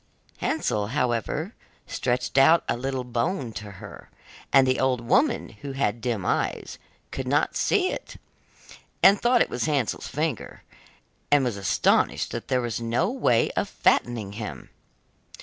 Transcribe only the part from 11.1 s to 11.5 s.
and